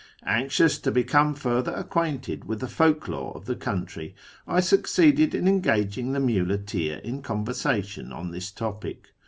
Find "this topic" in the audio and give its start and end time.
8.31-9.09